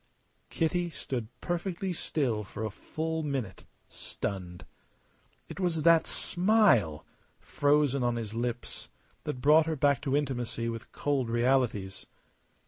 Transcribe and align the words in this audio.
Kitty 0.49 0.89
stood 0.89 1.27
perfectly 1.41 1.93
still 1.93 2.43
for 2.43 2.65
a 2.65 2.71
full 2.71 3.21
minute, 3.21 3.65
stunned. 3.87 4.65
It 5.47 5.59
was 5.59 5.83
that 5.83 6.07
smile 6.07 7.05
frozen 7.39 8.01
on 8.03 8.15
his 8.15 8.33
lips 8.33 8.89
that 9.25 9.41
brought 9.41 9.67
her 9.67 9.75
back 9.75 10.01
to 10.01 10.17
intimacy 10.17 10.69
with 10.69 10.91
cold 10.91 11.29
realities. 11.29 12.07